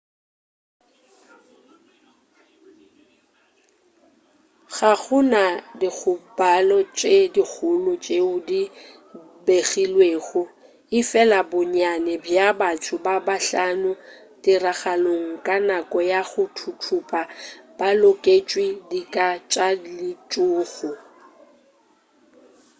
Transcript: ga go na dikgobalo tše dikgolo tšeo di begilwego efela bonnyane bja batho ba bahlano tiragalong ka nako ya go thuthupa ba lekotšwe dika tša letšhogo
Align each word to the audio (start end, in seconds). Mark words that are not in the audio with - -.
ga 4.75 4.91
go 5.03 5.17
na 5.31 5.43
dikgobalo 5.79 6.77
tše 6.97 7.15
dikgolo 7.35 7.91
tšeo 8.03 8.35
di 8.47 8.61
begilwego 9.45 10.43
efela 10.99 11.39
bonnyane 11.51 12.13
bja 12.23 12.47
batho 12.59 12.95
ba 13.05 13.15
bahlano 13.27 13.91
tiragalong 14.43 15.27
ka 15.45 15.55
nako 15.67 15.97
ya 16.11 16.21
go 16.29 16.43
thuthupa 16.57 17.21
ba 17.77 17.89
lekotšwe 18.01 18.65
dika 18.89 19.27
tša 19.51 19.67
letšhogo 19.83 20.91